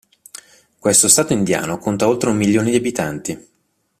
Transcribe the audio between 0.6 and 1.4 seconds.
Questo Stato